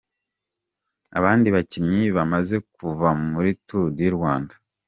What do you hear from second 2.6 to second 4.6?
kuva muri Tour du Rwanda.